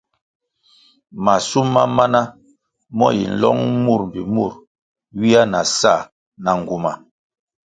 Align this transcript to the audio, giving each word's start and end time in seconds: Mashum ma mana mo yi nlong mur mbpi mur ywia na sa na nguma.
Mashum 1.25 1.67
ma 1.75 1.83
mana 1.97 2.21
mo 2.97 3.07
yi 3.17 3.25
nlong 3.31 3.61
mur 3.83 4.01
mbpi 4.07 4.21
mur 4.33 4.51
ywia 5.17 5.41
na 5.51 5.59
sa 5.79 5.93
na 6.43 6.51
nguma. 6.59 6.91